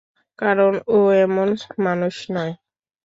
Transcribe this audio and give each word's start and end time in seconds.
কারণ, 0.39 0.73
ও 0.89 0.99
এমন 1.17 1.47
মানুষ 1.85 2.15
নয়। 2.35 2.53